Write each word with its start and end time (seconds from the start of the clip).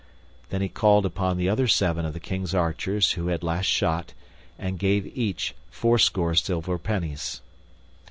Then 0.49 0.61
he 0.63 0.67
called 0.67 1.05
upon 1.05 1.37
the 1.37 1.47
other 1.47 1.67
seven 1.67 2.07
of 2.07 2.13
the 2.13 2.19
King's 2.19 2.55
archers 2.55 3.11
who 3.11 3.27
had 3.27 3.43
last 3.43 3.67
shot, 3.67 4.13
and 4.57 4.79
gave 4.79 5.15
each 5.15 5.53
fourscore 5.69 6.33
silver 6.33 6.79
pennies. 6.79 7.39